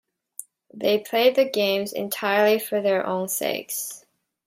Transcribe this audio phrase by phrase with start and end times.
[0.73, 4.03] They played the games entirely for their own sakes.